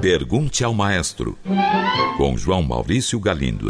[0.00, 1.38] Pergunte ao Maestro,
[2.16, 3.68] com João Maurício Galindo.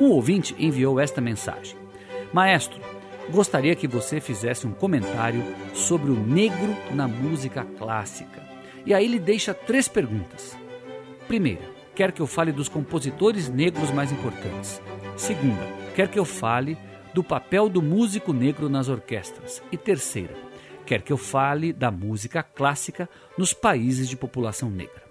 [0.00, 1.76] Um ouvinte enviou esta mensagem:
[2.32, 2.80] Maestro,
[3.30, 5.42] gostaria que você fizesse um comentário
[5.74, 8.42] sobre o negro na música clássica.
[8.86, 10.56] E aí ele deixa três perguntas.
[11.28, 11.62] Primeira,
[11.94, 14.80] quer que eu fale dos compositores negros mais importantes.
[15.16, 16.78] Segunda, quer que eu fale
[17.12, 19.62] do papel do músico negro nas orquestras.
[19.70, 20.34] E terceira,
[20.86, 25.02] quer que eu fale da música clássica nos países de população negra.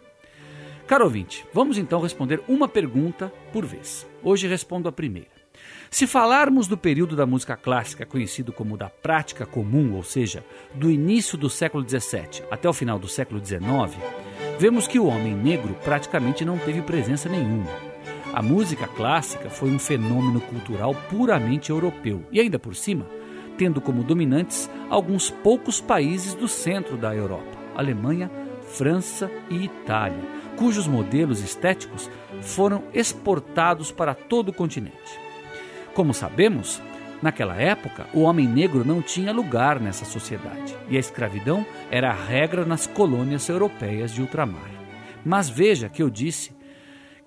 [0.88, 4.08] Caro ouvinte, vamos então responder uma pergunta por vez.
[4.24, 5.40] Hoje respondo a primeira.
[5.92, 10.90] Se falarmos do período da música clássica conhecido como da prática comum, ou seja, do
[10.90, 13.98] início do século XVII até o final do século XIX,
[14.60, 17.89] vemos que o homem negro praticamente não teve presença nenhuma.
[18.40, 23.06] A música clássica foi um fenômeno cultural puramente europeu e, ainda por cima,
[23.58, 30.24] tendo como dominantes alguns poucos países do centro da Europa: Alemanha, França e Itália,
[30.56, 32.10] cujos modelos estéticos
[32.42, 35.20] foram exportados para todo o continente.
[35.94, 36.82] Como sabemos,
[37.22, 42.14] naquela época, o homem negro não tinha lugar nessa sociedade e a escravidão era a
[42.14, 44.72] regra nas colônias europeias de ultramar.
[45.26, 46.58] Mas veja que eu disse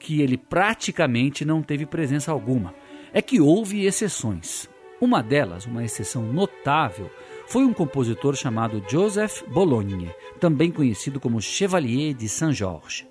[0.03, 2.75] que ele praticamente não teve presença alguma.
[3.13, 4.69] É que houve exceções.
[5.01, 7.11] Uma delas, uma exceção notável,
[7.47, 13.07] foi um compositor chamado Joseph Bologne, também conhecido como Chevalier de Saint-Georges,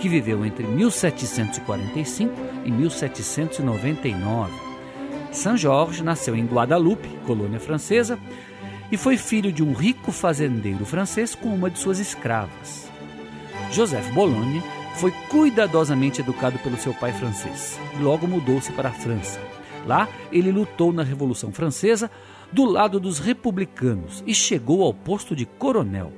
[0.00, 2.32] que viveu entre 1745
[2.64, 4.68] e 1799
[5.32, 8.18] Saint-Georges nasceu em Guadalupe, colônia francesa,
[8.90, 12.90] e foi filho de um rico fazendeiro francês com uma de suas escravas.
[13.70, 14.62] Joseph Bologne
[14.98, 19.40] foi cuidadosamente educado pelo seu pai francês e logo mudou-se para a França.
[19.86, 22.10] Lá, ele lutou na Revolução Francesa
[22.50, 26.12] do lado dos republicanos e chegou ao posto de coronel.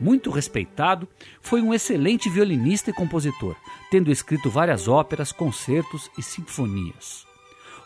[0.00, 1.06] Muito respeitado,
[1.42, 3.54] foi um excelente violinista e compositor,
[3.90, 7.26] tendo escrito várias óperas, concertos e sinfonias.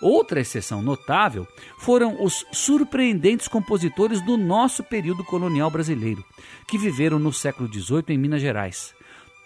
[0.01, 1.47] Outra exceção notável
[1.79, 6.25] foram os surpreendentes compositores do nosso período colonial brasileiro,
[6.69, 8.95] que viveram no século XVIII em Minas Gerais.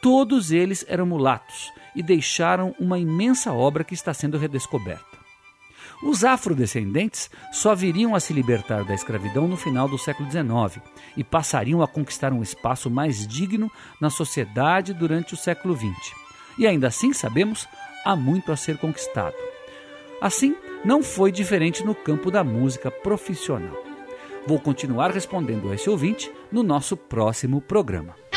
[0.01, 5.21] Todos eles eram mulatos e deixaram uma imensa obra que está sendo redescoberta.
[6.03, 10.83] Os afrodescendentes só viriam a se libertar da escravidão no final do século XIX
[11.15, 16.15] e passariam a conquistar um espaço mais digno na sociedade durante o século XX.
[16.59, 17.69] E ainda assim, sabemos,
[18.03, 19.37] há muito a ser conquistado.
[20.23, 23.77] Assim, não foi diferente no campo da música profissional.
[24.47, 28.30] Vou continuar respondendo a esse ouvinte no nosso próximo programa.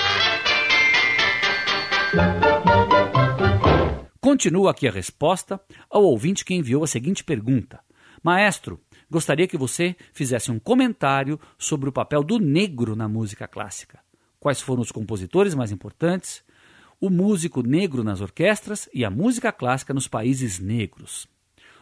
[4.20, 7.80] Continua aqui a resposta ao ouvinte que enviou a seguinte pergunta:
[8.22, 8.80] Maestro,
[9.10, 14.00] gostaria que você fizesse um comentário sobre o papel do negro na música clássica.
[14.40, 16.44] Quais foram os compositores mais importantes?
[17.00, 21.28] O músico negro nas orquestras e a música clássica nos países negros.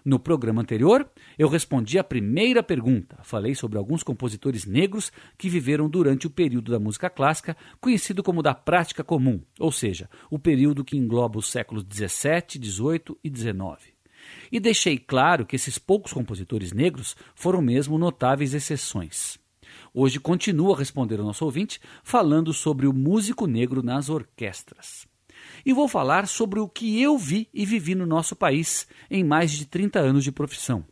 [0.04, 1.08] No programa anterior,
[1.38, 3.20] eu respondi a primeira pergunta.
[3.22, 8.42] Falei sobre alguns compositores negros que viveram durante o período da música clássica, conhecido como
[8.42, 13.94] da prática comum, ou seja, o período que engloba os séculos 17, 18 e 19.
[14.52, 19.40] E deixei claro que esses poucos compositores negros foram mesmo notáveis exceções.
[19.94, 25.11] Hoje continuo a responder ao nosso ouvinte falando sobre o músico negro nas orquestras
[25.66, 29.52] e vou falar sobre o que eu vi e vivi no nosso país em mais
[29.52, 30.86] de 30 anos de profissão.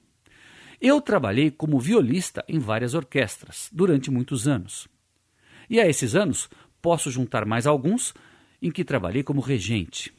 [0.81, 4.87] Eu trabalhei como violista em várias orquestras durante muitos anos.
[5.69, 6.49] E a esses anos
[6.81, 8.13] posso juntar mais alguns
[8.61, 10.13] em que trabalhei como regente.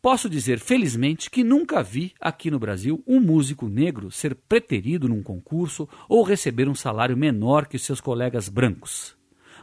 [0.00, 5.22] Posso dizer felizmente que nunca vi aqui no Brasil um músico negro ser preterido num
[5.22, 9.17] concurso ou receber um salário menor que seus colegas brancos.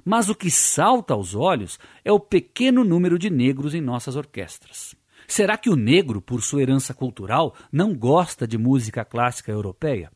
[0.05, 4.95] Mas o que salta aos olhos é o pequeno número de negros em nossas orquestras.
[5.27, 10.11] Será que o negro, por sua herança cultural, não gosta de música clássica europeia?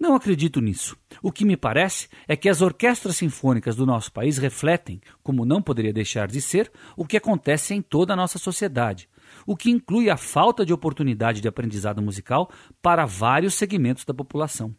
[0.00, 0.96] Não acredito nisso.
[1.20, 5.60] O que me parece é que as orquestras sinfônicas do nosso país refletem, como não
[5.60, 9.08] poderia deixar de ser, o que acontece em toda a nossa sociedade,
[9.44, 12.48] o que inclui a falta de oportunidade de aprendizado musical
[12.80, 14.74] para vários segmentos da população.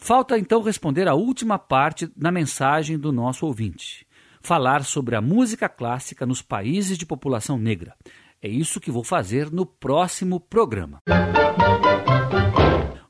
[0.00, 4.06] Falta então responder a última parte da mensagem do nosso ouvinte.
[4.40, 7.94] Falar sobre a música clássica nos países de população negra.
[8.40, 11.02] É isso que vou fazer no próximo programa.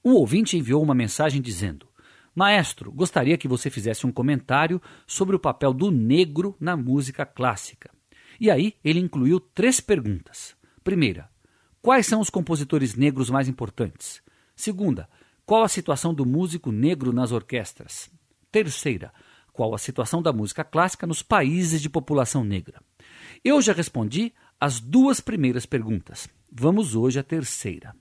[0.02, 1.86] Um ouvinte enviou uma mensagem dizendo:
[2.34, 7.90] Maestro, gostaria que você fizesse um comentário sobre o papel do negro na música clássica.
[8.40, 10.56] E aí ele incluiu três perguntas.
[10.82, 11.28] Primeira,
[11.82, 14.22] quais são os compositores negros mais importantes?
[14.56, 15.08] Segunda,
[15.48, 18.10] qual a situação do músico negro nas orquestras?
[18.52, 19.10] Terceira,
[19.50, 22.82] qual a situação da música clássica nos países de população negra?
[23.42, 26.28] Eu já respondi as duas primeiras perguntas.
[26.52, 27.96] Vamos hoje à terceira.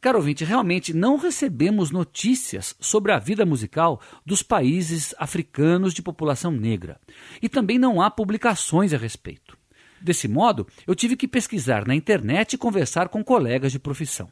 [0.00, 6.52] Caro ouvinte, realmente não recebemos notícias sobre a vida musical dos países africanos de população
[6.52, 7.00] negra.
[7.42, 9.58] E também não há publicações a respeito.
[10.00, 14.30] Desse modo, eu tive que pesquisar na internet e conversar com colegas de profissão.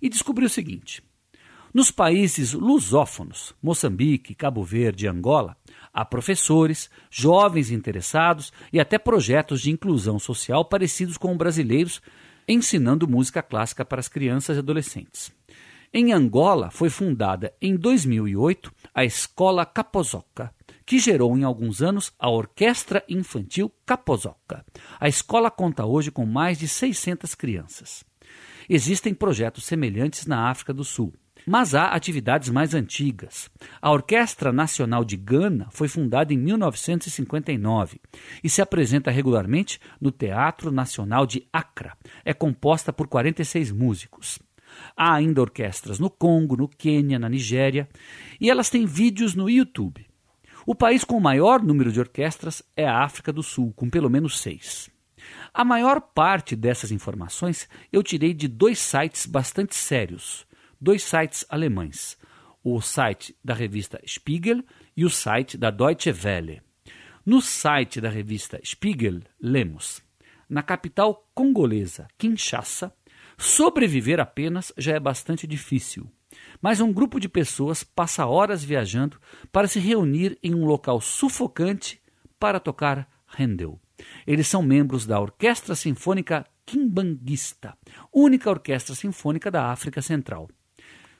[0.00, 1.02] E descobri o seguinte:
[1.74, 5.56] nos países lusófonos, Moçambique, Cabo Verde e Angola,
[5.92, 12.00] há professores, jovens interessados e até projetos de inclusão social parecidos com brasileiros
[12.46, 15.32] ensinando música clássica para as crianças e adolescentes.
[15.92, 20.52] Em Angola, foi fundada em 2008 a Escola Capozoca,
[20.84, 24.64] que gerou em alguns anos a Orquestra Infantil Capozoca.
[25.00, 28.04] A escola conta hoje com mais de 600 crianças.
[28.68, 31.12] Existem projetos semelhantes na África do Sul.
[31.46, 33.50] Mas há atividades mais antigas.
[33.80, 38.00] A Orquestra Nacional de Gana foi fundada em 1959
[38.42, 41.96] e se apresenta regularmente no Teatro Nacional de Accra.
[42.24, 44.38] É composta por 46 músicos.
[44.96, 47.88] Há ainda orquestras no Congo, no Quênia, na Nigéria,
[48.40, 50.06] e elas têm vídeos no YouTube.
[50.66, 54.08] O país com o maior número de orquestras é a África do Sul, com pelo
[54.08, 54.88] menos seis.
[55.52, 60.46] A maior parte dessas informações eu tirei de dois sites bastante sérios
[60.84, 62.18] dois sites alemães,
[62.62, 64.62] o site da revista Spiegel
[64.94, 66.60] e o site da Deutsche Welle.
[67.24, 70.02] No site da revista Spiegel, lemos:
[70.46, 72.92] Na capital congolesa, Kinshasa,
[73.38, 76.06] sobreviver apenas já é bastante difícil.
[76.60, 79.18] Mas um grupo de pessoas passa horas viajando
[79.50, 81.98] para se reunir em um local sufocante
[82.38, 83.08] para tocar
[83.38, 83.80] Handel.
[84.26, 87.74] Eles são membros da Orquestra Sinfônica Kimbanguista,
[88.12, 90.48] única orquestra sinfônica da África Central.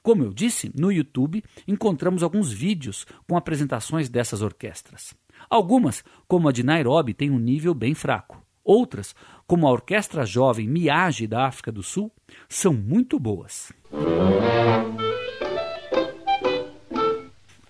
[0.04, 5.14] Como eu disse, no YouTube encontramos alguns vídeos com apresentações dessas orquestras.
[5.48, 8.44] Algumas, como a de Nairobi, têm um nível bem fraco.
[8.62, 9.14] Outras,
[9.46, 12.12] como a Orquestra Jovem Miage da África do Sul,
[12.50, 13.72] são muito boas.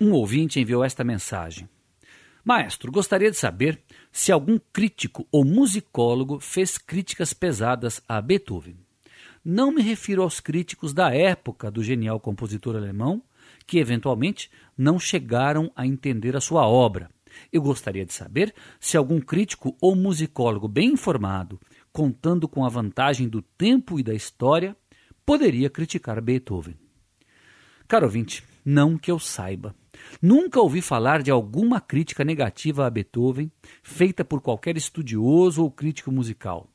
[0.00, 1.68] Um ouvinte enviou esta mensagem.
[2.44, 8.83] Maestro, gostaria de saber se algum crítico ou musicólogo fez críticas pesadas a Beethoven.
[9.44, 13.22] Não me refiro aos críticos da época do genial compositor alemão,
[13.66, 17.10] que eventualmente não chegaram a entender a sua obra.
[17.52, 21.60] Eu gostaria de saber se algum crítico ou musicólogo bem informado,
[21.92, 24.74] contando com a vantagem do tempo e da história,
[25.26, 26.76] poderia criticar Beethoven.
[27.86, 29.74] Caro ouvinte, não que eu saiba.
[30.22, 33.52] Nunca ouvi falar de alguma crítica negativa a Beethoven
[33.82, 36.66] feita por qualquer estudioso ou crítico musical.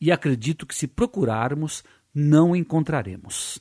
[0.00, 1.82] E acredito que, se procurarmos,
[2.14, 3.58] não encontraremos.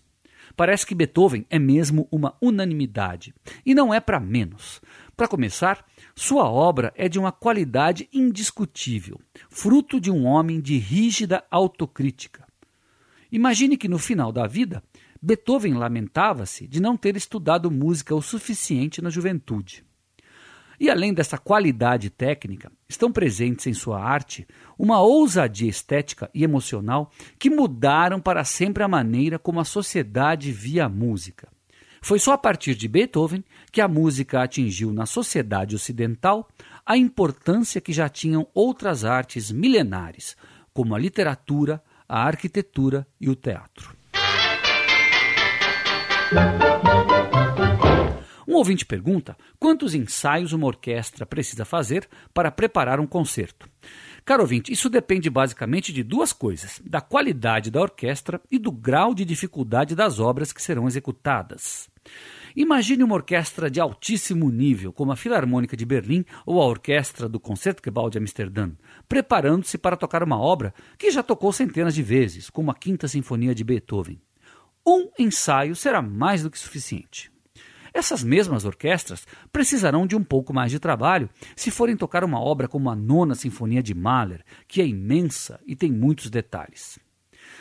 [0.56, 3.34] Parece que Beethoven é mesmo uma unanimidade,
[3.66, 4.82] e não é para menos.
[5.18, 5.84] Para começar,
[6.16, 9.20] sua obra é de uma qualidade indiscutível,
[9.50, 12.46] fruto de um homem de rígida autocrítica.
[13.32, 14.84] Imagine que no final da vida,
[15.20, 19.84] Beethoven lamentava-se de não ter estudado música o suficiente na juventude.
[20.80, 24.48] E além dessa qualidade técnica, estão presentes em sua arte
[24.78, 30.86] uma ousadia estética e emocional que mudaram para sempre a maneira como a sociedade via
[30.86, 31.48] a música.
[32.02, 36.50] Foi só a partir de Beethoven que a música atingiu na sociedade ocidental
[36.86, 40.36] a importância que já tinham outras artes milenares,
[40.74, 43.96] como a literatura, a arquitetura e o teatro.
[48.48, 53.70] Um ouvinte pergunta quantos ensaios uma orquestra precisa fazer para preparar um concerto.
[54.26, 59.14] Caro ouvinte, isso depende basicamente de duas coisas: da qualidade da orquestra e do grau
[59.14, 61.90] de dificuldade das obras que serão executadas.
[62.56, 67.40] Imagine uma orquestra de altíssimo nível, como a Filarmônica de Berlim ou a Orquestra do
[67.40, 68.72] Concertgebouw de Amsterdã,
[69.10, 73.56] preparando-se para tocar uma obra que já tocou centenas de vezes, como a Quinta Sinfonia
[73.56, 74.22] de Beethoven.
[74.86, 77.33] Um ensaio será mais do que suficiente.
[77.94, 82.68] Essas mesmas orquestras precisarão de um pouco mais de trabalho se forem tocar uma obra
[82.68, 86.98] como a Nona Sinfonia de Mahler, que é imensa e tem muitos detalhes.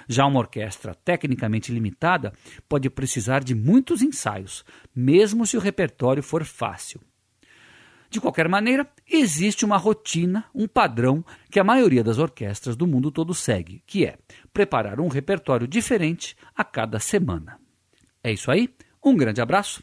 [0.09, 2.33] Já uma orquestra tecnicamente limitada
[2.69, 7.01] pode precisar de muitos ensaios, mesmo se o repertório for fácil.
[8.09, 13.11] De qualquer maneira, existe uma rotina, um padrão que a maioria das orquestras do mundo
[13.11, 14.19] todo segue, que é
[14.53, 17.59] preparar um repertório diferente a cada semana.
[18.23, 18.69] É isso aí?
[19.03, 19.83] Um grande abraço